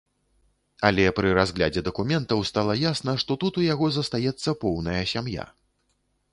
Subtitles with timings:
[0.87, 5.51] Але пры разглядзе дакументаў стала ясна, што тут у яго застаецца поўная сям'я.